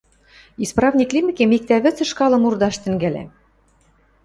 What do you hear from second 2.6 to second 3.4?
тӹнгӓлӓм...